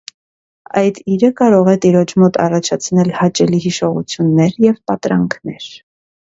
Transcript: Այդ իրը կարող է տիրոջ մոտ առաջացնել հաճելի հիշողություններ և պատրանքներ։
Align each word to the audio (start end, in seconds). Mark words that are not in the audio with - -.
Այդ 0.79 0.95
իրը 1.15 1.27
կարող 1.41 1.69
է 1.73 1.75
տիրոջ 1.83 2.13
մոտ 2.21 2.39
առաջացնել 2.45 3.13
հաճելի 3.19 3.61
հիշողություններ 3.67 4.59
և 4.67 4.81
պատրանքներ։ 4.93 5.71